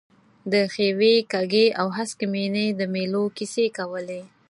د 0.51 0.53
ښیوې، 0.73 1.15
کږې 1.31 1.65
او 1.79 1.87
هسکې 1.97 2.25
مېنې 2.33 2.65
د 2.79 2.81
مېلو 2.93 3.23
کیسې 3.37 3.65
کولې. 3.77 4.21